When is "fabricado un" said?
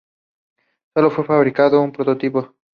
1.25-1.91